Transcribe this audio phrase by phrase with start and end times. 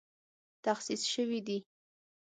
[0.65, 1.57] تخصیص شوې دي